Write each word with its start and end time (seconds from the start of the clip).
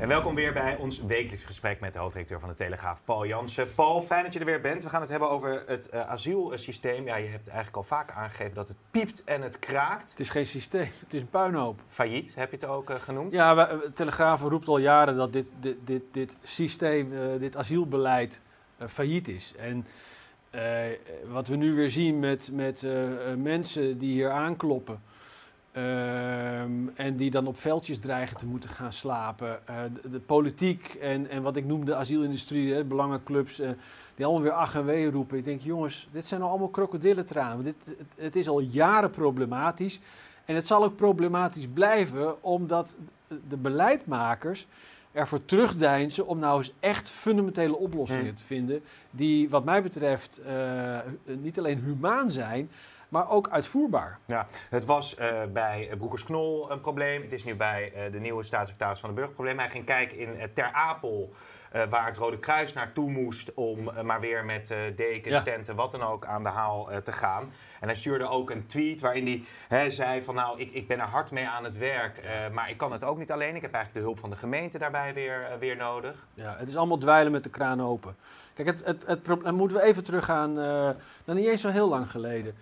En 0.00 0.08
welkom 0.08 0.34
weer 0.34 0.52
bij 0.52 0.76
ons 0.76 1.02
wekelijks 1.02 1.44
gesprek 1.44 1.80
met 1.80 1.92
de 1.92 1.98
hoofdredacteur 1.98 2.40
van 2.40 2.48
de 2.48 2.54
Telegraaf, 2.54 3.04
Paul 3.04 3.26
Jansen. 3.26 3.74
Paul, 3.74 4.02
fijn 4.02 4.24
dat 4.24 4.32
je 4.32 4.38
er 4.38 4.44
weer 4.44 4.60
bent. 4.60 4.82
We 4.82 4.88
gaan 4.88 5.00
het 5.00 5.10
hebben 5.10 5.30
over 5.30 5.62
het 5.66 5.88
uh, 5.94 6.00
asielsysteem. 6.00 7.06
Ja, 7.06 7.16
je 7.16 7.28
hebt 7.28 7.46
eigenlijk 7.46 7.76
al 7.76 7.82
vaak 7.82 8.10
aangegeven 8.10 8.54
dat 8.54 8.68
het 8.68 8.76
piept 8.90 9.24
en 9.24 9.42
het 9.42 9.58
kraakt. 9.58 10.10
Het 10.10 10.20
is 10.20 10.30
geen 10.30 10.46
systeem, 10.46 10.88
het 11.00 11.14
is 11.14 11.20
een 11.20 11.30
puinhoop. 11.30 11.80
Failliet, 11.88 12.34
heb 12.34 12.50
je 12.50 12.56
het 12.56 12.66
ook 12.66 12.90
uh, 12.90 12.96
genoemd? 12.96 13.32
Ja, 13.32 13.54
de 13.54 13.90
Telegraaf 13.94 14.40
roept 14.40 14.68
al 14.68 14.78
jaren 14.78 15.16
dat 15.16 15.32
dit, 15.32 15.52
dit, 15.60 15.76
dit, 15.84 16.02
dit 16.10 16.36
systeem, 16.42 17.12
uh, 17.12 17.20
dit 17.38 17.56
asielbeleid 17.56 18.40
failliet 18.88 19.28
is. 19.28 19.54
En 19.56 19.86
wat 21.28 21.48
we 21.48 21.56
nu 21.56 21.74
weer 21.74 21.90
zien 21.90 22.18
met, 22.18 22.50
met 22.52 22.86
mensen 23.36 23.98
die 23.98 24.12
hier 24.12 24.30
aankloppen... 24.30 25.02
Um, 25.76 26.92
en 26.94 27.16
die 27.16 27.30
dan 27.30 27.46
op 27.46 27.58
veldjes 27.58 27.98
dreigen 27.98 28.36
te 28.36 28.46
moeten 28.46 28.70
gaan 28.70 28.92
slapen. 28.92 29.60
Uh, 29.70 29.76
de, 30.02 30.10
de, 30.10 30.20
politiek 30.20 30.94
en, 31.00 31.30
en 31.30 31.42
wat 31.42 31.56
ik 31.56 31.64
noem 31.64 31.84
de 31.84 31.94
asielindustrie, 31.94 32.74
hè, 32.74 32.84
belangenclubs, 32.84 33.60
uh, 33.60 33.68
die 34.14 34.24
allemaal 34.24 34.42
weer 34.42 34.52
ach 34.52 34.74
en 34.74 34.84
wee 34.84 35.10
roepen. 35.10 35.38
Ik 35.38 35.44
denk, 35.44 35.60
jongens, 35.60 36.08
dit 36.12 36.26
zijn 36.26 36.40
nou 36.40 36.52
allemaal 36.52 36.70
krokodillentranen. 36.70 37.64
Dit, 37.64 37.74
het, 37.84 38.06
het, 38.16 38.36
is 38.36 38.48
al 38.48 38.60
jaren 38.60 39.10
problematisch. 39.10 40.00
En 40.44 40.54
het 40.54 40.66
zal 40.66 40.84
ook 40.84 40.96
problematisch 40.96 41.68
blijven, 41.74 42.42
omdat 42.42 42.96
de 43.48 43.56
beleidmakers 43.56 44.66
ervoor 45.12 45.44
terugdeinzen 45.44 46.26
om 46.26 46.38
nou 46.38 46.58
eens 46.58 46.72
echt 46.80 47.10
fundamentele 47.10 47.76
oplossingen 47.76 48.34
te 48.34 48.44
vinden. 48.44 48.82
Die, 49.10 49.50
wat 49.50 49.64
mij 49.64 49.82
betreft, 49.82 50.40
uh, 50.46 50.98
niet 51.24 51.58
alleen 51.58 51.78
humaan 51.78 52.30
zijn 52.30 52.70
maar 53.08 53.30
ook 53.30 53.48
uitvoerbaar. 53.48 54.18
Ja, 54.24 54.46
het 54.70 54.84
was 54.84 55.16
uh, 55.18 55.42
bij 55.52 55.90
Broekers-Knol 55.98 56.70
een 56.70 56.80
probleem. 56.80 57.22
Het 57.22 57.32
is 57.32 57.44
nu 57.44 57.54
bij 57.54 57.92
uh, 57.96 58.12
de 58.12 58.20
nieuwe 58.20 58.42
staatssecretaris 58.42 59.00
van 59.00 59.08
de 59.08 59.14
Burger 59.14 59.30
een 59.30 59.36
probleem. 59.36 59.58
Hij 59.58 59.70
ging 59.70 59.84
kijken 59.84 60.18
in 60.18 60.36
uh, 60.36 60.42
Ter 60.54 60.72
Apel, 60.72 61.32
waar 61.88 62.06
het 62.06 62.16
Rode 62.16 62.38
Kruis 62.38 62.72
naartoe 62.72 63.10
moest... 63.10 63.54
om 63.54 63.90
maar 64.02 64.20
weer 64.20 64.44
met 64.44 64.74
dekens, 64.96 65.34
ja. 65.34 65.42
tenten, 65.42 65.76
wat 65.76 65.92
dan 65.92 66.02
ook 66.02 66.24
aan 66.24 66.42
de 66.42 66.48
haal 66.48 66.88
te 67.02 67.12
gaan. 67.12 67.52
En 67.80 67.86
hij 67.86 67.94
stuurde 67.94 68.28
ook 68.28 68.50
een 68.50 68.66
tweet 68.66 69.00
waarin 69.00 69.26
hij 69.26 69.44
hè, 69.68 69.90
zei 69.90 70.22
van... 70.22 70.34
nou, 70.34 70.60
ik, 70.60 70.70
ik 70.70 70.88
ben 70.88 71.00
er 71.00 71.06
hard 71.06 71.30
mee 71.30 71.46
aan 71.46 71.64
het 71.64 71.76
werk, 71.76 72.22
maar 72.52 72.70
ik 72.70 72.76
kan 72.76 72.92
het 72.92 73.04
ook 73.04 73.18
niet 73.18 73.32
alleen. 73.32 73.56
Ik 73.56 73.62
heb 73.62 73.72
eigenlijk 73.72 74.04
de 74.04 74.10
hulp 74.10 74.18
van 74.18 74.30
de 74.30 74.36
gemeente 74.36 74.78
daarbij 74.78 75.14
weer, 75.14 75.46
weer 75.58 75.76
nodig. 75.76 76.26
Ja, 76.34 76.56
het 76.58 76.68
is 76.68 76.76
allemaal 76.76 76.98
dweilen 76.98 77.32
met 77.32 77.44
de 77.44 77.50
kraan 77.50 77.82
open. 77.82 78.16
Kijk, 78.54 78.68
het, 78.68 78.84
het, 78.84 79.06
het, 79.06 79.24
dan 79.24 79.54
moeten 79.54 79.76
we 79.76 79.82
even 79.82 80.04
teruggaan, 80.04 80.54
dan 81.24 81.36
niet 81.36 81.46
eens 81.46 81.60
zo 81.60 81.68
heel 81.68 81.88
lang 81.88 82.10
geleden... 82.10 82.54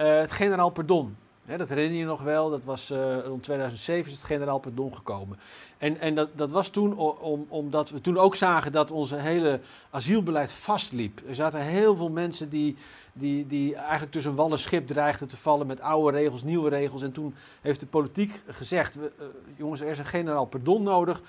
Uh, 0.00 0.18
het 0.18 0.32
generaal 0.32 0.70
pardon. 0.70 1.16
Dat 1.46 1.68
herinner 1.68 1.98
je 1.98 2.04
nog 2.04 2.22
wel, 2.22 2.50
dat 2.50 2.64
was 2.64 2.90
uh, 2.90 3.18
rond 3.24 3.42
2007 3.42 4.10
is 4.10 4.16
het 4.16 4.26
generaal 4.26 4.58
pardon 4.58 4.94
gekomen. 4.94 5.38
En, 5.78 6.00
en 6.00 6.14
dat, 6.14 6.28
dat 6.36 6.50
was 6.50 6.68
toen 6.68 6.98
om, 6.98 7.46
omdat 7.48 7.90
we 7.90 8.00
toen 8.00 8.18
ook 8.18 8.34
zagen 8.34 8.72
dat 8.72 8.90
onze 8.90 9.16
hele 9.16 9.60
asielbeleid 9.90 10.52
vastliep. 10.52 11.20
Er 11.28 11.34
zaten 11.34 11.60
heel 11.60 11.96
veel 11.96 12.10
mensen 12.10 12.48
die, 12.48 12.76
die, 13.12 13.46
die 13.46 13.74
eigenlijk 13.74 14.12
tussen 14.12 14.34
wal 14.34 14.56
schip 14.56 14.86
dreigden 14.86 15.28
te 15.28 15.36
vallen 15.36 15.66
met 15.66 15.80
oude 15.80 16.18
regels, 16.18 16.42
nieuwe 16.42 16.68
regels. 16.68 17.02
En 17.02 17.12
toen 17.12 17.34
heeft 17.60 17.80
de 17.80 17.86
politiek 17.86 18.42
gezegd, 18.46 18.94
we, 18.94 19.12
uh, 19.20 19.26
jongens, 19.56 19.80
er 19.80 19.88
is 19.88 19.98
een 19.98 20.04
generaal 20.04 20.46
pardon 20.46 20.82
nodig 20.82 21.22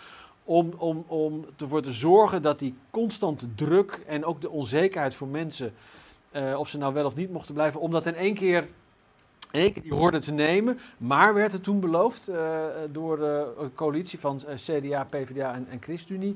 om, 0.43 0.73
om, 0.77 1.03
om 1.07 1.45
ervoor 1.57 1.81
te 1.81 1.93
zorgen 1.93 2.41
dat 2.41 2.59
die 2.59 2.75
constante 2.89 3.55
druk 3.55 4.03
en 4.07 4.25
ook 4.25 4.41
de 4.41 4.49
onzekerheid 4.49 5.13
voor 5.13 5.27
mensen 5.27 5.73
uh, 6.31 6.59
of 6.59 6.69
ze 6.69 6.77
nou 6.77 6.93
wel 6.93 7.05
of 7.05 7.15
niet 7.15 7.31
mochten 7.31 7.53
blijven, 7.53 7.79
om 7.79 7.91
dat 7.91 8.05
in 8.05 8.15
één 8.15 8.33
keer, 8.33 8.67
keer 9.61 9.83
die 9.83 9.93
hoorde 9.93 10.19
te 10.19 10.31
nemen. 10.31 10.79
Maar 10.97 11.33
werd 11.33 11.51
het 11.51 11.63
toen 11.63 11.79
beloofd 11.79 12.29
uh, 12.29 12.65
door 12.91 13.17
de 13.17 13.69
coalitie 13.75 14.19
van 14.19 14.41
CDA, 14.55 15.03
PvdA 15.03 15.53
en, 15.53 15.67
en 15.69 15.81
ChristenUnie. 15.81 16.35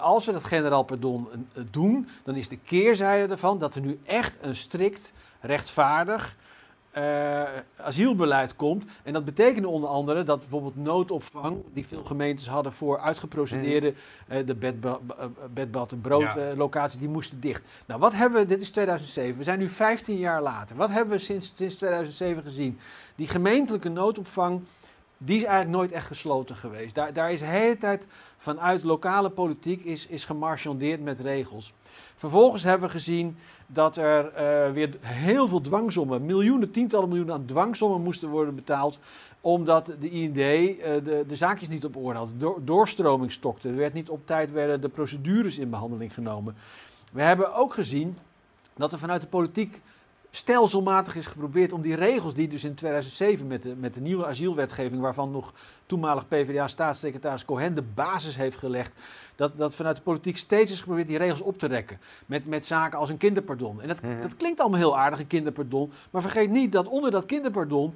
Als 0.00 0.26
we 0.26 0.32
dat 0.32 0.44
generaal 0.44 0.82
pardon 0.82 1.28
doen, 1.70 2.08
dan 2.24 2.34
is 2.34 2.48
de 2.48 2.58
keerzijde 2.58 3.32
ervan 3.32 3.58
dat 3.58 3.74
er 3.74 3.80
nu 3.80 3.98
echt 4.04 4.38
een 4.40 4.56
strikt, 4.56 5.12
rechtvaardig 5.40 6.36
uh, 6.98 7.42
asielbeleid 7.76 8.56
komt. 8.56 8.84
En 9.02 9.12
dat 9.12 9.24
betekende 9.24 9.68
onder 9.68 9.88
andere 9.88 10.24
dat 10.24 10.38
bijvoorbeeld 10.38 10.76
noodopvang, 10.76 11.62
die 11.72 11.86
veel 11.86 12.04
gemeentes 12.04 12.48
hadden 12.48 12.72
voor 12.72 12.98
uitgeprocedeerde 12.98 13.94
uh, 14.32 14.46
de 14.46 14.54
bedbad, 14.54 15.00
bedbad 15.54 15.92
en 15.92 16.00
broodlocaties, 16.00 16.94
ja. 16.94 17.00
die 17.00 17.08
moesten 17.08 17.40
dicht. 17.40 17.62
Nou, 17.86 18.00
wat 18.00 18.12
hebben 18.14 18.40
we, 18.40 18.46
dit 18.46 18.62
is 18.62 18.70
2007, 18.70 19.36
we 19.36 19.44
zijn 19.44 19.58
nu 19.58 19.68
15 19.68 20.16
jaar 20.16 20.42
later. 20.42 20.76
Wat 20.76 20.90
hebben 20.90 21.14
we 21.14 21.18
sinds, 21.18 21.56
sinds 21.56 21.76
2007 21.76 22.42
gezien? 22.42 22.78
Die 23.14 23.26
gemeentelijke 23.26 23.88
noodopvang 23.88 24.62
die 25.24 25.36
is 25.36 25.44
eigenlijk 25.44 25.76
nooit 25.76 25.92
echt 25.92 26.06
gesloten 26.06 26.56
geweest. 26.56 26.94
Daar, 26.94 27.12
daar 27.12 27.32
is 27.32 27.38
de 27.38 27.46
hele 27.46 27.76
tijd 27.76 28.06
vanuit 28.36 28.82
lokale 28.82 29.30
politiek 29.30 29.84
is, 29.84 30.06
is 30.06 30.24
gemarchandeerd 30.24 31.02
met 31.02 31.20
regels. 31.20 31.72
Vervolgens 32.16 32.62
hebben 32.62 32.86
we 32.86 32.94
gezien 32.94 33.36
dat 33.66 33.96
er 33.96 34.24
uh, 34.24 34.72
weer 34.72 34.96
heel 35.00 35.46
veel 35.46 35.60
dwangsommen, 35.60 36.24
miljoenen, 36.24 36.70
tientallen 36.70 37.08
miljoenen 37.08 37.34
aan 37.34 37.44
dwangsommen 37.44 38.02
moesten 38.02 38.28
worden 38.28 38.54
betaald. 38.54 38.98
Omdat 39.40 39.94
de 40.00 40.10
IND 40.10 40.36
uh, 40.36 40.44
de, 41.04 41.24
de 41.26 41.36
zaakjes 41.36 41.68
niet 41.68 41.84
op 41.84 41.96
orde 41.96 42.18
had. 42.18 42.28
Door, 42.36 42.60
doorstroming 42.64 43.32
stokte. 43.32 43.68
Er 43.68 43.76
werd 43.76 43.92
niet 43.92 44.10
op 44.10 44.26
tijd 44.26 44.52
werden 44.52 44.80
de 44.80 44.88
procedures 44.88 45.58
in 45.58 45.70
behandeling 45.70 46.14
genomen. 46.14 46.56
We 47.12 47.22
hebben 47.22 47.54
ook 47.54 47.74
gezien 47.74 48.16
dat 48.76 48.92
er 48.92 48.98
vanuit 48.98 49.22
de 49.22 49.28
politiek 49.28 49.80
stelselmatig 50.34 51.16
is 51.16 51.26
geprobeerd 51.26 51.72
om 51.72 51.82
die 51.82 51.94
regels 51.94 52.34
die 52.34 52.48
dus 52.48 52.64
in 52.64 52.74
2007 52.74 53.46
met 53.46 53.62
de, 53.62 53.74
met 53.76 53.94
de 53.94 54.00
nieuwe 54.00 54.26
asielwetgeving, 54.26 55.00
waarvan 55.00 55.30
nog 55.30 55.52
toenmalig 55.86 56.28
PvdA-staatssecretaris 56.28 57.44
Cohen 57.44 57.74
de 57.74 57.82
basis 57.82 58.36
heeft 58.36 58.56
gelegd, 58.56 58.92
dat, 59.36 59.56
dat 59.56 59.74
vanuit 59.74 59.96
de 59.96 60.02
politiek 60.02 60.36
steeds 60.36 60.70
is 60.70 60.78
geprobeerd 60.78 61.06
die 61.06 61.18
regels 61.18 61.40
op 61.40 61.58
te 61.58 61.66
rekken. 61.66 62.00
Met, 62.26 62.46
met 62.46 62.66
zaken 62.66 62.98
als 62.98 63.08
een 63.08 63.16
kinderpardon. 63.16 63.82
En 63.82 63.88
dat, 63.88 64.02
mm-hmm. 64.02 64.20
dat 64.20 64.36
klinkt 64.36 64.60
allemaal 64.60 64.78
heel 64.78 64.98
aardig, 64.98 65.18
een 65.18 65.26
kinderpardon. 65.26 65.92
Maar 66.10 66.22
vergeet 66.22 66.50
niet 66.50 66.72
dat 66.72 66.88
onder 66.88 67.10
dat 67.10 67.26
kinderpardon 67.26 67.94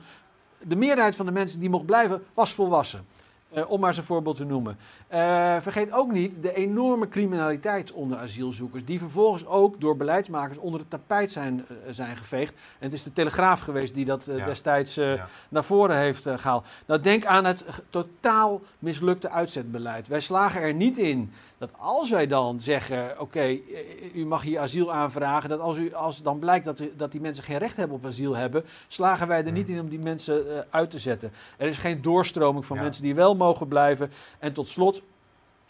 de 0.63 0.77
meerderheid 0.77 1.17
van 1.17 1.27
de 1.27 1.33
mensen 1.33 1.61
die 1.61 1.71
mocht 1.71 1.87
blijven, 1.87 2.23
was 2.35 2.53
volwassen. 2.53 3.07
Uh, 3.57 3.71
om 3.71 3.81
maar 3.81 3.89
eens 3.89 3.99
een 3.99 4.05
voorbeeld 4.05 4.37
te 4.37 4.45
noemen. 4.45 4.79
Uh, 5.15 5.57
vergeet 5.61 5.93
ook 5.93 6.13
niet 6.13 6.43
de 6.43 6.55
enorme 6.55 7.09
criminaliteit 7.09 7.93
onder 7.93 8.19
asielzoekers, 8.19 8.85
die 8.85 8.99
vervolgens 8.99 9.47
ook 9.47 9.81
door 9.81 9.97
beleidsmakers 9.97 10.59
onder 10.59 10.81
het 10.81 10.91
tapijt 10.91 11.33
zijn, 11.33 11.55
uh, 11.71 11.77
zijn 11.91 12.17
geveegd. 12.17 12.53
En 12.53 12.85
het 12.85 12.93
is 12.93 13.03
de 13.03 13.13
Telegraaf 13.13 13.61
geweest 13.61 13.95
die 13.95 14.05
dat 14.05 14.25
ja. 14.25 14.45
destijds 14.45 14.95
ja. 14.95 15.29
naar 15.49 15.65
voren 15.65 15.97
heeft 15.97 16.29
gehaald. 16.29 16.67
Nou, 16.87 17.01
denk 17.01 17.25
aan 17.25 17.45
het 17.45 17.65
totaal 17.91 18.61
mislukte 18.79 19.31
uitzetbeleid. 19.31 20.09
Wij 20.09 20.21
slagen 20.21 20.61
er 20.61 20.75
niet 20.75 20.99
in 20.99 21.33
dat 21.59 21.71
als 21.79 22.11
wij 22.11 22.27
dan 22.27 22.61
zeggen: 22.61 23.11
oké, 23.11 23.21
okay, 23.21 23.63
u 24.15 24.27
mag 24.27 24.43
hier 24.43 24.59
asiel 24.59 24.93
aanvragen, 24.93 25.49
dat 25.49 25.61
als, 25.61 25.77
u, 25.77 25.95
als 25.95 26.23
dan 26.23 26.39
blijkt 26.39 26.65
dat, 26.65 26.81
u, 26.81 26.93
dat 26.97 27.13
die 27.13 27.21
mensen 27.21 27.45
geen 27.45 27.59
recht 27.59 27.77
hebben 27.77 27.97
op 27.97 28.07
asiel 28.07 28.37
hebben, 28.37 28.65
slagen 28.89 29.29
wij 29.29 29.45
er 29.45 29.53
niet 29.53 29.69
in 29.69 29.81
om 29.81 29.89
die 29.89 29.99
mensen 29.99 30.67
uit 30.71 30.91
te 30.91 30.99
zetten. 30.99 31.33
Er 31.57 31.69
is 31.69 31.79
geen 31.79 32.03
doorstroming 32.03 32.67
van 32.67 32.77
ja. 32.77 32.83
mensen 32.83 33.03
die 33.03 33.15
wel 33.15 33.37
mogen 33.37 33.69
blijven. 33.69 34.11
En 34.39 34.53
tot 34.53 34.69
slot, 34.69 35.03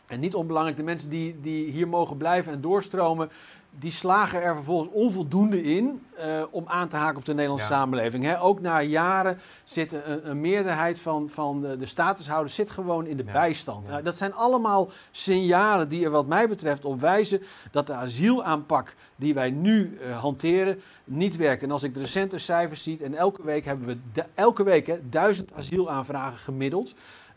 en 0.06 0.20
niet 0.20 0.35
onbelangrijk, 0.35 0.76
de 0.76 0.82
mensen 0.82 1.11
die, 1.11 1.41
die 1.41 1.70
hier 1.70 1.88
mogen 1.88 2.17
blijven 2.17 2.53
en 2.53 2.61
doorstromen, 2.61 3.31
die 3.79 3.91
slagen 3.91 4.43
er 4.43 4.55
vervolgens 4.55 4.93
onvoldoende 4.93 5.62
in 5.62 6.06
uh, 6.19 6.25
om 6.50 6.64
aan 6.67 6.88
te 6.88 6.97
haken 6.97 7.17
op 7.17 7.25
de 7.25 7.35
Nederlandse 7.35 7.69
ja. 7.69 7.75
samenleving. 7.75 8.37
Ook 8.38 8.61
na 8.61 8.82
jaren 8.82 9.38
zit 9.64 9.93
een, 9.93 10.31
een, 10.31 10.41
meerderheid 10.41 10.99
van, 10.99 11.29
van 11.29 11.61
de, 11.61 11.76
de 11.76 11.87
statushouders 11.87 12.55
zit 12.55 12.70
gewoon 12.70 13.06
in 13.06 13.17
de 13.17 13.25
ja. 13.25 13.32
bijstand. 13.32 13.85
Ja. 13.87 13.91
Nou, 13.91 14.03
dat 14.03 14.17
zijn 14.17 14.35
allemaal 14.35 14.91
signalen 15.11 15.88
die 15.88 16.05
er 16.05 16.11
wat 16.11 16.26
mij 16.26 16.49
betreft 16.49 16.85
op 16.85 17.00
wijzen 17.00 17.43
dat 17.70 17.87
de 17.87 17.93
asielaanpak 17.93 18.94
die 19.17 19.35
wij 19.35 19.50
nu 19.50 19.99
uh, 20.00 20.19
hanteren 20.20 20.81
niet 21.05 21.37
werkt. 21.37 21.62
En 21.62 21.70
als 21.70 21.82
ik 21.82 21.94
de 21.94 22.00
recente 22.00 22.38
cijfers 22.38 22.82
zie, 22.82 23.05
en 23.05 23.14
elke 23.14 23.43
week 23.43 23.64
hebben 23.64 23.87
we 23.87 23.97
de, 24.12 24.25
elke 24.35 24.62
week 24.62 25.00
duizend 25.02 25.52
asielaanvragen 25.55 26.38
gemiddeld. 26.38 26.94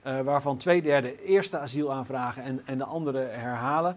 Uh, 0.08 0.20
waarvan 0.20 0.58
twee 0.58 0.82
derde 0.82 1.24
eerste 1.24 1.58
asielaanvragen 1.58 2.44
en, 2.44 2.62
en 2.66 2.78
de 2.78 2.84
andere 2.84 3.20
herhalen. 3.20 3.96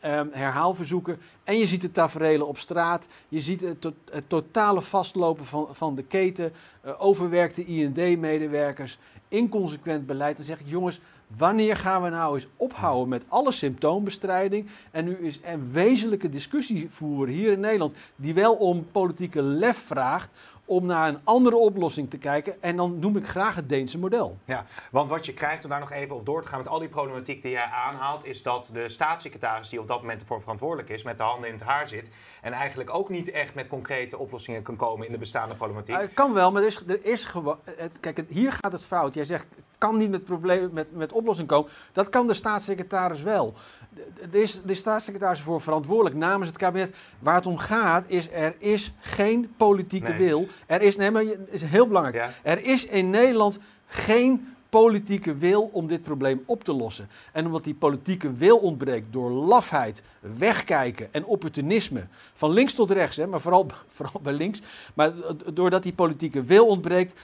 ehm, 0.00 0.26
herhaalverzoeken. 0.30 1.18
En 1.44 1.58
je 1.58 1.66
ziet 1.66 1.80
de 1.80 1.90
taferelen 1.90 2.46
op 2.46 2.58
straat. 2.58 3.06
Je 3.28 3.40
ziet 3.40 3.60
het, 3.60 3.88
het 4.10 4.28
totale 4.28 4.82
vastlopen 4.82 5.44
van, 5.44 5.68
van 5.70 5.94
de 5.94 6.02
keten. 6.02 6.52
eh, 6.80 6.92
overwerkte 6.98 7.64
IND-medewerkers. 7.64 8.98
Inconsequent 9.28 10.06
beleid. 10.06 10.36
Dan 10.36 10.44
zeg 10.44 10.60
ik, 10.60 10.66
jongens, 10.68 11.00
wanneer 11.36 11.76
gaan 11.76 12.02
we 12.02 12.08
nou 12.08 12.34
eens 12.34 12.46
ophouden 12.56 13.08
met 13.08 13.24
alle 13.28 13.52
symptoombestrijding? 13.52 14.70
En 14.90 15.04
nu 15.04 15.16
eens 15.16 15.40
een 15.44 15.72
wezenlijke 15.72 16.28
discussie 16.28 16.90
voeren 16.90 17.34
hier 17.34 17.52
in 17.52 17.60
Nederland. 17.60 17.94
Die 18.16 18.34
wel 18.34 18.54
om 18.54 18.86
politieke 18.92 19.42
lef 19.42 19.76
vraagt. 19.76 20.30
Om 20.72 20.86
naar 20.86 21.08
een 21.08 21.20
andere 21.24 21.56
oplossing 21.56 22.10
te 22.10 22.18
kijken. 22.18 22.62
En 22.62 22.76
dan 22.76 22.98
noem 22.98 23.16
ik 23.16 23.26
graag 23.26 23.54
het 23.54 23.68
Deense 23.68 23.98
model. 23.98 24.38
Ja, 24.44 24.64
want 24.90 25.10
wat 25.10 25.26
je 25.26 25.34
krijgt, 25.34 25.64
om 25.64 25.70
daar 25.70 25.80
nog 25.80 25.90
even 25.92 26.16
op 26.16 26.26
door 26.26 26.42
te 26.42 26.48
gaan 26.48 26.58
met 26.58 26.68
al 26.68 26.78
die 26.78 26.88
problematiek 26.88 27.42
die 27.42 27.50
jij 27.50 27.64
aanhaalt, 27.64 28.24
is 28.24 28.42
dat 28.42 28.70
de 28.72 28.88
staatssecretaris 28.88 29.68
die 29.68 29.80
op 29.80 29.88
dat 29.88 30.00
moment 30.00 30.20
ervoor 30.20 30.40
verantwoordelijk 30.40 30.88
is, 30.88 31.02
met 31.02 31.16
de 31.16 31.22
handen 31.22 31.48
in 31.48 31.54
het 31.54 31.62
haar 31.64 31.88
zit 31.88 32.10
en 32.42 32.52
eigenlijk 32.52 32.94
ook 32.94 33.08
niet 33.08 33.30
echt 33.30 33.54
met 33.54 33.68
concrete 33.68 34.18
oplossingen 34.18 34.62
kan 34.62 34.76
komen 34.76 35.06
in 35.06 35.12
de 35.12 35.18
bestaande 35.18 35.54
problematiek. 35.54 35.96
Uh, 36.00 36.02
kan 36.14 36.32
wel, 36.32 36.52
maar 36.52 36.62
er 36.62 36.68
is, 36.68 36.86
er 36.86 37.04
is 37.04 37.24
gewoon. 37.24 37.58
het- 37.76 38.00
Kijk, 38.00 38.16
het- 38.16 38.30
hier 38.30 38.52
gaat 38.52 38.72
het 38.72 38.84
fout. 38.84 39.14
Jij 39.14 39.24
zegt, 39.24 39.46
kan 39.82 39.96
niet 39.96 40.10
met, 40.10 40.24
probleem, 40.24 40.70
met, 40.72 40.92
met 40.92 41.12
oplossing 41.12 41.48
komen. 41.48 41.70
Dat 41.92 42.08
kan 42.08 42.26
de 42.26 42.34
staatssecretaris 42.34 43.22
wel. 43.22 43.54
De, 43.94 44.28
de, 44.30 44.42
is 44.42 44.62
de 44.62 44.74
staatssecretaris 44.74 45.38
is 45.38 45.44
voor 45.44 45.60
verantwoordelijk 45.60 46.16
namens 46.16 46.48
het 46.48 46.56
kabinet. 46.56 46.96
Waar 47.18 47.34
het 47.34 47.46
om 47.46 47.58
gaat, 47.58 48.04
is 48.06 48.28
er 48.30 48.54
is 48.58 48.92
geen 49.00 49.54
politieke 49.56 50.08
Nee. 50.08 50.18
wil. 50.18 50.46
Er 50.66 50.82
is, 50.82 50.96
nee, 50.96 51.10
maar 51.10 51.24
is 51.46 51.62
heel 51.62 51.86
belangrijk. 51.86 52.16
Ja. 52.16 52.30
Er 52.42 52.64
is 52.64 52.86
in 52.86 53.10
Nederland 53.10 53.58
geen 53.86 54.54
politieke 54.68 55.34
wil 55.34 55.70
om 55.72 55.86
dit 55.86 56.02
probleem 56.02 56.42
op 56.46 56.64
te 56.64 56.72
lossen. 56.72 57.08
En 57.32 57.46
omdat 57.46 57.64
die 57.64 57.74
politieke 57.74 58.32
wil 58.32 58.56
ontbreekt 58.56 59.12
door 59.12 59.30
lafheid, 59.30 60.02
wegkijken 60.20 61.08
en 61.12 61.24
opportunisme, 61.24 62.06
van 62.34 62.50
links 62.50 62.74
tot 62.74 62.90
rechts, 62.90 63.16
hè, 63.16 63.26
maar 63.26 63.40
vooral, 63.40 63.66
vooral 63.96 64.20
bij 64.22 64.32
links, 64.32 64.62
maar 64.94 65.12
doordat 65.54 65.82
die 65.82 65.92
politieke 65.92 66.42
wil 66.42 66.66
ontbreekt, 66.66 67.20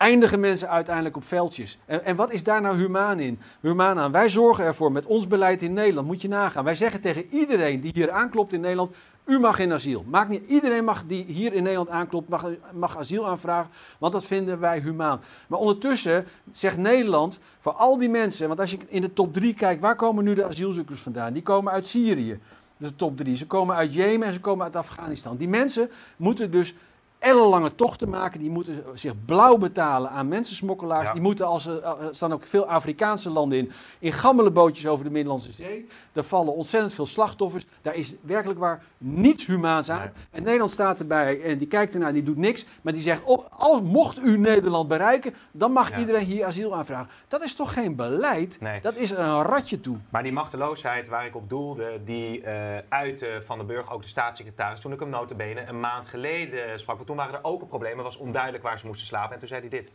eindigen 0.00 0.40
mensen 0.40 0.68
uiteindelijk 0.68 1.16
op 1.16 1.24
veldjes. 1.24 1.78
En, 1.86 2.04
en 2.04 2.16
wat 2.16 2.32
is 2.32 2.44
daar 2.44 2.60
nou 2.60 2.76
humaan 2.76 3.18
in? 3.18 3.40
Humaan 3.60 3.98
aan. 3.98 4.12
Wij 4.12 4.28
zorgen 4.28 4.64
ervoor 4.64 4.92
met 4.92 5.06
ons 5.06 5.26
beleid 5.26 5.62
in 5.62 5.72
Nederland, 5.72 6.06
moet 6.06 6.22
je 6.22 6.28
nagaan. 6.28 6.64
Wij 6.64 6.74
zeggen 6.74 7.00
tegen 7.00 7.24
iedereen 7.24 7.80
die 7.80 7.92
hier 7.94 8.10
aanklopt 8.10 8.52
in 8.52 8.60
Nederland, 8.60 8.96
u 9.24 9.38
mag 9.38 9.58
in 9.58 9.72
asiel. 9.72 10.04
Maakt 10.06 10.28
niet, 10.28 10.46
iedereen 10.46 10.84
mag 10.84 11.04
die 11.06 11.24
hier 11.24 11.52
in 11.52 11.62
Nederland 11.62 11.88
aanklopt, 11.88 12.28
mag, 12.28 12.46
mag 12.72 12.98
asiel 12.98 13.26
aanvragen, 13.26 13.70
want 13.98 14.12
dat 14.12 14.24
vinden 14.24 14.60
wij 14.60 14.78
humaan. 14.78 15.20
Maar 15.46 15.58
ondertussen 15.58 16.26
zegt 16.52 16.76
Nederland 16.76 17.38
voor 17.58 17.72
al 17.72 17.98
die 17.98 18.08
mensen, 18.08 18.48
want 18.48 18.60
als 18.60 18.70
je 18.70 18.78
in 18.88 19.00
de 19.00 19.12
top 19.12 19.32
drie 19.32 19.54
kijkt, 19.54 19.80
waar 19.80 19.96
komen 19.96 20.24
nu 20.24 20.34
de 20.34 20.44
asielzoekers 20.44 21.00
vandaan? 21.00 21.32
Die 21.32 21.42
komen 21.42 21.72
uit 21.72 21.86
Syrië, 21.86 22.38
de 22.76 22.96
top 22.96 23.16
drie. 23.16 23.36
Ze 23.36 23.46
komen 23.46 23.76
uit 23.76 23.94
Jemen 23.94 24.26
en 24.26 24.32
ze 24.32 24.40
komen 24.40 24.64
uit 24.64 24.76
Afghanistan. 24.76 25.36
Die 25.36 25.48
mensen 25.48 25.90
moeten 26.16 26.50
dus 26.50 26.74
ellenlange 27.20 27.74
tochten 27.74 28.08
maken. 28.08 28.40
Die 28.40 28.50
moeten 28.50 28.84
zich 28.94 29.12
blauw 29.24 29.56
betalen 29.56 30.10
aan 30.10 30.28
mensensmokkelaars. 30.28 31.06
Ja. 31.06 31.12
Die 31.12 31.22
moeten, 31.22 31.46
als 31.46 31.66
er 31.66 31.82
er 31.82 31.96
staan 32.10 32.32
ook 32.32 32.46
veel 32.46 32.66
Afrikaanse 32.66 33.30
landen 33.30 33.58
in, 33.58 33.70
in 33.98 34.12
gammele 34.12 34.50
bootjes 34.50 34.86
over 34.86 35.04
de 35.04 35.10
Middellandse 35.10 35.52
Zee. 35.52 35.86
Er 36.12 36.24
vallen 36.24 36.54
ontzettend 36.54 36.94
veel 36.94 37.06
slachtoffers. 37.06 37.64
Daar 37.82 37.94
is 37.94 38.14
werkelijk 38.20 38.58
waar 38.60 38.82
niets 38.98 39.46
humaans 39.46 39.90
aan. 39.90 39.98
Nee. 39.98 40.08
En 40.30 40.42
Nederland 40.42 40.70
staat 40.70 40.98
erbij 41.00 41.42
en 41.42 41.58
die 41.58 41.66
kijkt 41.68 41.94
ernaar, 41.94 42.12
die 42.12 42.22
doet 42.22 42.36
niks. 42.36 42.64
Maar 42.82 42.92
die 42.92 43.02
zegt, 43.02 43.22
oh, 43.24 43.44
als 43.58 43.80
mocht 43.80 44.18
u 44.18 44.38
Nederland 44.38 44.88
bereiken, 44.88 45.34
dan 45.52 45.72
mag 45.72 45.90
Ja. 45.90 45.98
iedereen 45.98 46.24
hier 46.24 46.44
asiel 46.44 46.76
aanvragen. 46.76 47.10
Dat 47.28 47.42
is 47.42 47.54
toch 47.54 47.72
geen 47.72 47.96
beleid? 47.96 48.60
Nee. 48.60 48.80
Dat 48.80 48.96
is 48.96 49.10
een 49.10 49.42
ratje 49.42 49.80
toe. 49.80 49.96
Maar 50.10 50.22
die 50.22 50.32
machteloosheid 50.32 51.08
waar 51.08 51.26
ik 51.26 51.36
op 51.36 51.48
doelde, 51.48 52.00
die 52.04 52.42
eh 52.42 52.78
uitte 52.88 53.42
Van 53.44 53.58
den 53.58 53.66
Burg, 53.66 53.92
ook 53.92 54.02
de 54.02 54.08
staatssecretaris, 54.08 54.80
toen 54.80 54.92
ik 54.92 55.00
hem 55.00 55.08
notabene 55.08 55.64
een 55.68 55.80
maand 55.80 56.08
geleden 56.08 56.78
sprak. 56.80 56.98
Toen 57.10 57.18
waren 57.18 57.34
er 57.34 57.44
ook 57.44 57.60
een 57.62 57.68
probleem, 57.68 57.96
het 57.96 58.06
was 58.06 58.16
onduidelijk 58.16 58.62
waar 58.62 58.78
ze 58.78 58.86
moesten 58.86 59.06
slapen. 59.06 59.32
En 59.32 59.38
toen 59.38 59.48
zei 59.48 59.60
hij 59.60 59.68
dit. 59.68 59.90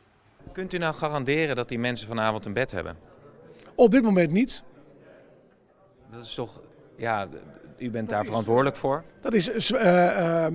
Kunt 0.51 0.73
u 0.73 0.77
nou 0.77 0.93
garanderen 0.95 1.55
dat 1.55 1.69
die 1.69 1.79
mensen 1.79 2.07
vanavond 2.07 2.45
een 2.45 2.53
bed 2.53 2.71
hebben? 2.71 2.97
Op 3.75 3.91
dit 3.91 4.03
moment 4.03 4.31
niet. 4.31 4.63
Dat 6.11 6.23
is 6.23 6.33
toch, 6.33 6.61
ja, 6.97 7.27
u 7.77 7.91
bent 7.91 8.09
daar 8.09 8.21
is- 8.21 8.27
verantwoordelijk 8.27 8.75
voor. 8.75 9.03
Dat 9.21 9.33
is, 9.33 9.71
eh, 9.71 10.45
eh, 10.45 10.53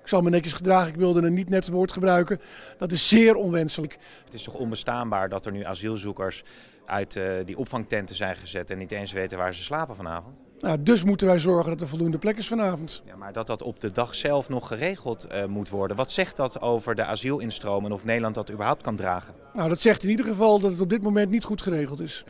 ik 0.00 0.08
zal 0.08 0.20
me 0.20 0.30
netjes 0.30 0.52
gedragen, 0.52 0.88
ik 0.88 0.96
wilde 0.96 1.22
een 1.22 1.34
niet 1.34 1.48
net 1.48 1.68
woord 1.68 1.92
gebruiken. 1.92 2.40
Dat 2.78 2.92
is 2.92 3.08
zeer 3.08 3.34
onwenselijk. 3.34 3.98
Het 4.24 4.34
is 4.34 4.42
toch 4.42 4.54
onbestaanbaar 4.54 5.28
dat 5.28 5.46
er 5.46 5.52
nu 5.52 5.64
asielzoekers 5.64 6.44
uit 6.86 7.16
eh, 7.16 7.32
die 7.44 7.58
opvangtenten 7.58 8.16
zijn 8.16 8.36
gezet 8.36 8.70
en 8.70 8.78
niet 8.78 8.92
eens 8.92 9.12
weten 9.12 9.38
waar 9.38 9.54
ze 9.54 9.62
slapen 9.62 9.96
vanavond? 9.96 10.36
Nou, 10.60 10.82
dus 10.82 11.04
moeten 11.04 11.26
wij 11.26 11.38
zorgen 11.38 11.70
dat 11.70 11.80
er 11.80 11.88
voldoende 11.88 12.18
plek 12.18 12.36
is 12.36 12.48
vanavond. 12.48 13.02
Ja, 13.06 13.16
maar 13.16 13.32
dat 13.32 13.46
dat 13.46 13.62
op 13.62 13.80
de 13.80 13.92
dag 13.92 14.14
zelf 14.14 14.48
nog 14.48 14.68
geregeld 14.68 15.24
eh, 15.24 15.44
moet 15.44 15.68
worden. 15.68 15.96
Wat 15.96 16.12
zegt 16.12 16.36
dat 16.36 16.60
over 16.60 16.94
de 16.94 17.04
asielinstroom 17.04 17.84
en 17.84 17.92
of 17.92 18.04
Nederland 18.04 18.34
dat 18.34 18.50
überhaupt 18.50 18.82
kan 18.82 18.96
dragen? 18.96 19.34
Nou, 19.54 19.68
dat 19.68 19.80
zegt 19.80 20.02
in 20.02 20.10
ieder 20.10 20.26
geval 20.26 20.60
dat 20.60 20.70
het 20.70 20.80
op 20.80 20.90
dit 20.90 21.02
moment 21.02 21.30
niet 21.30 21.44
goed 21.44 21.62
geregeld 21.62 22.00
is. 22.00 22.24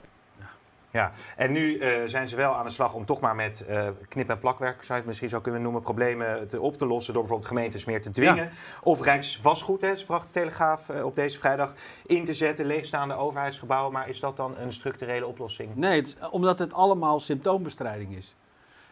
Ja, 0.90 1.11
en 1.37 1.52
nu 1.52 1.79
eh, 1.79 1.90
zijn 2.06 2.29
ze 2.29 2.37
wel 2.37 2.55
aan 2.55 2.64
de 2.64 2.70
slag 2.70 2.94
om 2.94 3.05
toch 3.05 3.20
maar 3.20 3.35
met 3.35 3.67
eh, 3.67 3.88
knip- 4.08 4.31
en 4.31 4.38
plakwerk, 4.38 4.76
zou 4.76 4.88
je 4.88 4.94
het 4.94 5.06
misschien 5.06 5.29
zo 5.29 5.40
kunnen 5.40 5.62
noemen, 5.62 5.82
problemen 5.82 6.49
te, 6.49 6.61
op 6.61 6.76
te 6.76 6.87
lossen 6.87 7.12
door 7.12 7.23
bijvoorbeeld 7.23 7.52
gemeentes 7.52 7.85
meer 7.85 8.02
te 8.02 8.11
dwingen. 8.11 8.50
Of 8.82 9.02
Rijksvastgoed, 9.02 9.82
hè, 9.82 9.93
bracht 10.06 10.26
de 10.26 10.32
Telegraaf 10.32 10.88
eh, 10.88 11.05
op 11.05 11.17
deze 11.17 11.38
vrijdag, 11.38 11.73
in 12.06 12.25
te 12.25 12.35
zetten, 12.35 12.67
leegstaande 12.67 13.14
overheidsgebouwen. 13.14 13.93
Maar 13.93 14.08
is 14.08 14.20
dat 14.20 14.37
dan 14.37 14.58
een 14.58 14.73
structurele 14.73 15.26
oplossing? 15.26 15.76
Nee, 15.76 15.96
het 15.96 16.06
is, 16.06 16.29
omdat 16.31 16.58
het 16.58 16.75
allemaal 16.75 17.20
symptoombestrijding 17.20 18.17
is. 18.17 18.35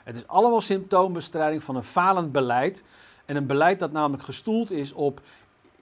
Het 0.04 0.16
is 0.16 0.26
allemaal 0.26 0.60
symptoombestrijding 0.60 1.62
van 1.62 1.76
een 1.76 1.84
falend 1.84 2.32
beleid. 2.32 2.82
En 3.25 3.37
een 3.37 3.46
beleid 3.46 3.78
dat 3.78 3.93
namelijk 3.93 4.22
gestoeld 4.22 4.70
is 4.70 4.93
op 4.93 5.20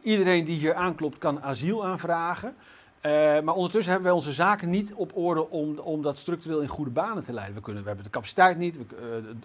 iedereen 0.03 0.45
die 0.45 0.57
hier 0.57 0.75
aanklopt 0.75 1.19
kan 1.19 1.43
asiel 1.43 1.87
aanvragen. 1.87 2.57
Eh, 3.05 3.11
maar 3.41 3.55
ondertussen 3.55 3.93
hebben 3.93 4.11
wij 4.11 4.21
onze 4.21 4.33
zaken 4.33 4.71
niet 4.71 4.95
op 4.95 5.17
orde 5.17 5.51
om, 5.51 5.79
om 5.79 6.03
dat 6.03 6.19
structureel 6.19 6.61
in 6.61 6.69
goede 6.69 6.91
banen 6.91 7.25
te 7.25 7.33
leiden. 7.33 7.55
We, 7.55 7.61
kunnen, 7.61 7.83
we 7.83 7.89
hebben 7.89 8.05
de 8.05 8.11
capaciteit 8.11 8.59
niet, 8.59 8.77
we, 8.77 8.85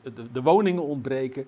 eh, 0.04 0.14
de, 0.16 0.32
de, 0.32 0.42
woningen 0.42 0.84
ontbreken. 0.84 1.48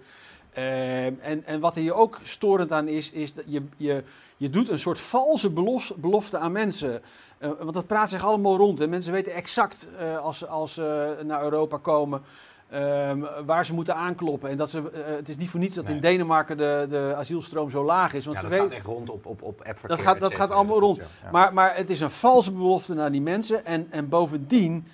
Eh, 0.50 1.06
en, 1.06 1.46
en 1.46 1.60
wat 1.60 1.76
er 1.76 1.82
hier 1.82 1.94
ook 1.94 2.20
storend 2.24 2.72
aan 2.72 2.88
is, 2.88 3.12
is 3.12 3.34
dat 3.34 3.44
je, 3.48 3.64
je, 3.78 4.04
je 4.38 4.50
doet 4.50 4.70
een 4.70 4.80
soort 4.80 5.00
valse 5.00 5.50
belofte 5.98 6.38
aan 6.38 6.52
mensen. 6.52 7.02
Want 7.40 7.74
dat 7.74 7.88
praat 7.88 8.10
zich 8.10 8.24
allemaal 8.24 8.58
rond. 8.58 8.80
En 8.80 8.90
mensen 8.90 9.14
weten 9.14 9.34
exact 9.34 9.88
als 10.50 10.74
ze 10.74 11.18
naar 11.26 11.44
Europa 11.44 11.78
komen 11.78 12.22
ehm, 12.72 13.20
waar 13.46 13.66
ze 13.66 13.74
moeten 13.74 13.96
aankloppen. 13.96 14.50
En 14.50 14.58
dat 14.58 14.70
ze, 14.70 14.78
eh, 14.92 15.16
het 15.16 15.30
is 15.30 15.38
niet 15.38 15.50
voor 15.50 15.60
niets 15.60 15.76
dat 15.76 15.86
Nee. 15.86 15.94
in 15.96 16.02
Denemarken 16.02 16.58
de, 16.58 16.86
de 16.90 17.14
asielstroom 17.18 17.70
zo 17.70 17.84
laag 17.84 18.14
is. 18.14 18.26
Want 18.26 18.38
Ja, 18.38 18.44
dat 18.44 18.54
gaat 18.60 18.72
echt 18.72 18.86
rond 18.86 19.10
op, 19.10 19.26
op, 19.26 19.42
op 19.42 19.58
appverkeer. 19.58 19.88
dat 19.88 20.00
gaat, 20.00 20.20
dat 20.20 20.34
gaat 20.36 20.50
allemaal 20.52 20.80
rond. 20.80 20.98
Ja. 20.98 21.32
Maar, 21.32 21.54
maar 21.54 21.76
het 21.76 21.90
is 21.90 22.00
een 22.00 22.12
valse 22.12 22.52
belofte 22.52 22.94
naar 22.94 23.12
die 23.12 23.22
mensen. 23.22 23.66
En, 23.66 23.88
en 23.90 24.10
bovendien, 24.10 24.88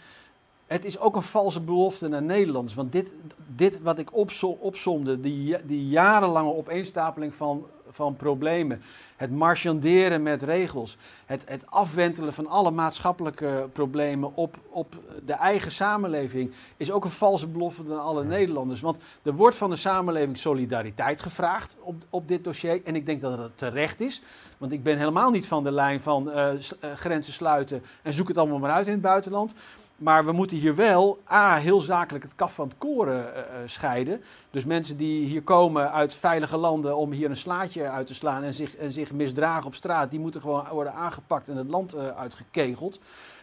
het 0.68 0.86
is 0.86 1.00
ook 1.00 1.16
een 1.16 1.22
valse 1.22 1.62
belofte 1.62 2.08
naar 2.08 2.22
Nederlanders. 2.24 2.76
Want 2.76 2.92
dit, 2.92 3.14
dit 3.56 3.82
wat 3.82 3.98
ik 3.98 4.16
opzo- 4.16 4.58
opsomde, 4.60 5.20
die, 5.20 5.56
die 5.66 5.88
jarenlange 5.88 6.54
opeenstapeling 6.56 7.36
van, 7.36 7.66
van 7.90 8.16
problemen. 8.16 8.82
Het 9.16 9.32
marchanderen 9.32 10.24
met 10.24 10.44
regels. 10.44 10.98
Het, 11.26 11.44
het 11.46 11.64
afwentelen 11.66 12.34
van 12.34 12.48
alle 12.48 12.72
maatschappelijke 12.72 13.70
problemen 13.74 14.36
op, 14.36 14.58
op 14.70 14.96
de 15.26 15.34
eigen 15.34 15.72
samenleving. 15.72 16.54
Is 16.78 16.92
ook 16.92 17.04
een 17.04 17.10
valse 17.10 17.48
belofte 17.48 17.84
aan 17.84 18.04
alle 18.04 18.24
Nederlanders. 18.24 18.82
Want 18.82 18.98
er 19.24 19.34
wordt 19.34 19.58
van 19.58 19.70
de 19.70 19.76
samenleving 19.76 20.38
solidariteit 20.38 21.22
gevraagd 21.22 21.76
op, 21.80 21.96
op 22.10 22.28
dit 22.28 22.44
dossier. 22.44 22.82
En 22.84 22.96
ik 22.96 23.06
denk 23.06 23.22
dat 23.22 23.38
het 23.38 23.58
terecht 23.58 24.02
is. 24.02 24.22
Want 24.58 24.72
ik 24.72 24.84
ben 24.84 24.98
helemaal 24.98 25.32
niet 25.32 25.48
van 25.48 25.64
de 25.64 25.72
lijn 25.72 26.02
van 26.02 26.32
eh, 26.32 26.50
eh, 26.50 26.60
grenzen 26.96 27.34
sluiten 27.34 27.84
en 28.02 28.14
zoek 28.14 28.28
het 28.28 28.38
allemaal 28.38 28.60
maar 28.60 28.72
uit 28.72 28.86
in 28.86 28.92
het 28.92 29.02
buitenland. 29.02 29.54
Maar 29.98 30.26
we 30.26 30.32
moeten 30.32 30.58
hier 30.58 30.76
wel 30.76 31.22
A, 31.32 31.56
heel 31.56 31.82
zakelijk 31.82 32.24
het 32.24 32.36
kaf 32.36 32.56
van 32.56 32.68
het 32.68 32.78
koren 32.78 33.36
eh, 33.36 33.42
eh, 33.42 33.48
scheiden. 33.66 34.24
Dus 34.52 34.66
mensen 34.66 34.98
die 34.98 35.26
hier 35.26 35.42
komen 35.42 35.92
uit 35.92 36.16
veilige 36.16 36.58
landen 36.58 36.98
om 36.98 37.12
hier 37.12 37.30
een 37.30 37.38
slaatje 37.38 37.90
uit 37.90 38.08
te 38.08 38.14
slaan 38.14 38.44
en 38.44 38.54
zich, 38.54 38.76
en 38.76 38.92
zich 38.92 39.14
misdragen 39.14 39.66
op 39.66 39.76
straat, 39.76 40.10
die 40.10 40.20
moeten 40.20 40.42
gewoon 40.42 40.68
worden 40.72 40.94
aangepakt 40.94 41.48
en 41.48 41.58
het 41.58 41.70
land 41.70 41.94
eh, 41.94 42.08
uitgekegeld. 42.08 43.00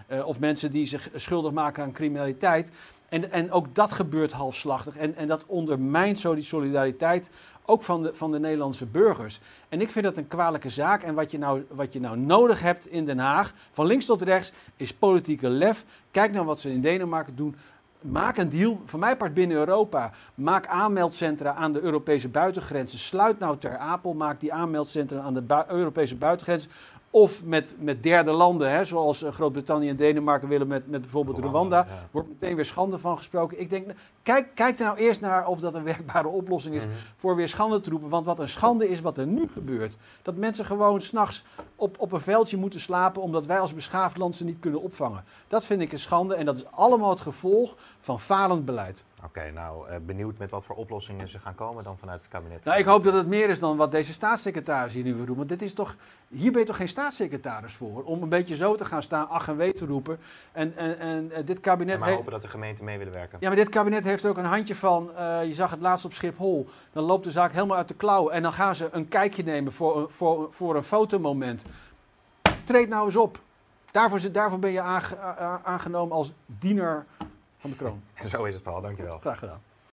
Eh, 0.07 0.27
of 0.27 0.41
mensen 0.41 0.71
die 0.71 0.87
zich 0.87 1.09
schuldig 1.15 1.53
maken 1.53 1.83
aan 1.83 1.93
criminaliteit. 1.93 2.71
En, 3.09 3.31
en 3.33 3.53
ook 3.53 3.75
dat 3.75 3.93
gebeurt 3.93 4.33
halfslachtig. 4.33 4.97
En, 4.97 5.17
en 5.17 5.29
dat 5.29 5.45
ondermijnt 5.47 6.21
zo 6.21 6.35
die 6.35 6.45
solidariteit 6.45 7.31
ook 7.65 7.83
van 7.83 8.03
de, 8.03 8.15
van 8.15 8.33
de 8.33 8.39
Nederlandse 8.39 8.87
burgers. 8.87 9.41
En 9.69 9.81
ik 9.81 9.91
vind 9.91 10.05
dat 10.05 10.17
een 10.17 10.29
kwalijke 10.29 10.69
zaak. 10.69 11.03
En 11.03 11.15
wat 11.15 11.31
je, 11.31 11.39
nou, 11.39 11.65
wat 11.69 11.93
je 11.93 12.01
nou 12.01 12.19
nodig 12.19 12.61
hebt 12.61 12.87
in 12.87 13.05
Den 13.05 13.19
Haag, 13.19 13.53
van 13.71 13.87
links 13.87 14.07
tot 14.07 14.23
rechts, 14.23 14.53
is 14.77 14.95
politieke 14.95 15.49
lef. 15.49 15.85
Kijk 16.11 16.33
naar 16.33 16.45
wat 16.45 16.61
ze 16.61 16.73
in 16.73 16.81
Denemarken 16.81 17.37
doen. 17.37 17.57
Maak 18.01 18.37
een 18.37 18.49
deal, 18.49 18.81
van 18.85 19.01
mij 19.01 19.17
part 19.17 19.35
binnen 19.35 19.57
Europa. 19.57 20.11
Maak 20.35 20.67
aanmeldcentra 20.67 21.55
aan 21.55 21.73
de 21.73 21.81
Europese 21.81 22.29
buitengrenzen. 22.29 22.99
Sluit 22.99 23.39
nou 23.39 23.59
ter 23.59 23.77
Apel, 23.77 24.15
maak 24.15 24.41
die 24.41 24.53
aanmeldcentra 24.53 25.21
aan 25.21 25.35
de 25.35 25.65
Europese 25.69 26.17
buitengrenzen. 26.17 26.71
Of 27.16 27.44
met, 27.44 27.75
met 27.78 28.02
derde 28.02 28.30
landen, 28.30 28.71
hè, 28.71 28.85
zoals 28.85 29.23
eh, 29.23 29.33
Groot-Brittannië 29.33 29.88
en 29.88 29.97
Denemarken 29.97 30.49
willen 30.49 30.66
met, 30.66 30.87
met 30.90 31.00
bijvoorbeeld 31.00 31.38
Rwanda, 31.38 31.50
Rwanda. 31.59 31.87
ja. 31.88 32.09
Wordt 32.11 32.28
meteen 32.28 32.54
weer 32.54 32.64
schande 32.64 32.99
van 32.99 33.16
gesproken. 33.16 33.61
Ik 33.61 33.71
denk, 33.71 33.90
kijk, 34.23 34.47
kijk 34.54 34.78
er 34.78 34.85
nou 34.85 34.97
eerst 34.99 35.21
naar 35.21 35.47
of 35.47 35.61
dat 35.61 35.75
een 35.75 35.85
werkbare 35.94 36.28
oplossing 36.28 36.75
is 36.75 36.85
Mhm. 36.85 36.94
voor 37.16 37.37
weer 37.37 37.49
schande 37.49 37.80
te 37.80 37.90
roepen. 37.90 38.09
Want 38.09 38.26
wat 38.26 38.38
een 38.38 38.49
schande 38.49 38.88
is 38.88 39.00
wat 39.00 39.18
er 39.18 39.26
nu 39.26 39.49
gebeurt. 39.52 39.97
Dat 40.23 40.37
mensen 40.37 40.64
gewoon 40.64 41.00
s'nachts 41.02 41.44
op, 41.76 41.97
op 41.99 42.12
een 42.12 42.21
veldje 42.21 42.56
moeten 42.56 42.80
slapen 42.80 43.23
omdat 43.23 43.47
wij 43.47 43.61
als 43.61 43.75
beschaafd 43.75 44.16
land 44.16 44.37
ze 44.37 44.44
niet 44.44 44.59
kunnen 44.61 44.83
opvangen. 44.83 45.25
Dat 45.49 45.64
vind 45.64 45.80
ik 45.80 45.92
een 45.92 45.99
schande 45.99 46.35
en 46.35 46.44
dat 46.44 46.56
is 46.56 46.66
allemaal 46.71 47.11
het 47.11 47.21
gevolg 47.21 47.76
van 48.00 48.21
falend 48.21 48.64
beleid. 48.64 49.04
Oké, 49.25 49.50
nou 49.50 49.88
eh, 49.88 49.97
benieuwd 50.07 50.38
met 50.38 50.50
wat 50.50 50.64
voor 50.66 50.76
oplossingen 50.76 51.28
ze 51.28 51.38
gaan 51.38 51.54
komen 51.54 51.85
dan 51.85 51.99
vanuit 51.99 52.21
het 52.21 52.31
kabinet. 52.31 52.64
Nou, 52.64 52.78
ik 52.78 52.85
hoop 52.85 53.04
dat 53.04 53.14
het 53.14 53.26
meer 53.26 53.49
is 53.49 53.59
dan 53.59 53.76
wat 53.76 53.90
deze 53.90 54.12
staatssecretaris 54.12 54.93
hier 54.93 55.04
nu 55.04 55.14
wil 55.14 55.25
doen. 55.25 55.37
Want 55.37 55.49
dit 55.49 55.62
is 55.62 55.73
toch, 55.75 55.97
hier 56.28 56.50
ben 56.52 56.61
je 56.61 56.66
toch 56.66 56.76
geen 56.76 56.88
staatssecretaris 56.88 57.75
voor? 57.75 58.02
Om 58.02 58.23
een 58.23 58.28
beetje 58.28 58.57
zo 58.57 58.75
te 58.75 58.85
gaan 58.85 59.02
staan, 59.02 59.28
ach 59.28 59.49
en 59.49 59.57
wee 59.57 59.73
te 59.73 59.87
roepen. 59.87 60.19
En, 60.52 60.76
en, 60.76 60.99
en 60.99 61.31
eh, 61.33 61.47
dit 61.47 61.61
kabinet 61.61 61.95
En 61.95 62.00
maar 62.00 62.11
hopen 62.12 62.33
dat 62.33 62.43
de 62.43 62.49
gemeenten 62.49 62.85
mee 62.85 62.99
willen 62.99 63.12
werken. 63.12 63.38
Ja, 63.40 63.47
maar 63.49 63.57
dit 63.57 63.69
kabinet 63.69 64.04
heeft 64.04 64.26
ook 64.26 64.37
een 64.37 64.45
handje 64.45 64.76
van, 64.76 65.16
eh, 65.16 65.45
je 65.45 65.54
zag 65.54 65.71
het 65.71 65.81
laatst 65.81 66.04
op 66.04 66.12
Schiphol, 66.12 66.69
dan 66.93 67.04
loopt 67.04 67.25
de 67.25 67.31
zaak 67.31 67.52
helemaal 67.52 67.76
uit 67.76 67.88
de 67.88 67.95
klauw 67.95 68.28
en 68.28 68.43
dan 68.43 68.52
gaan 68.52 68.75
ze 68.75 68.88
een 68.93 69.09
kijkje 69.09 69.43
nemen 69.43 69.73
voor, 69.73 69.97
een- 69.97 70.11
voor, 70.11 70.47
voor 70.52 70.76
een 70.76 70.85
fotomoment. 70.85 71.64
Treed 72.64 72.88
nou 72.88 73.04
eens 73.04 73.16
op. 73.16 73.40
Daarvoor, 73.93 74.33
daarvoor 74.33 74.59
ben 74.59 74.73
je 74.73 74.81
aangenomen 75.62 76.16
als 76.16 76.33
diener 76.47 77.04
van 77.64 77.71
de 77.71 77.76
kroon. 77.76 78.02
Zo 78.30 78.44
is 78.44 78.54
het, 78.54 78.62
Paul. 78.62 78.80
Dankjewel. 78.80 79.18
Graag 79.18 79.38
gedaan. 79.38 79.61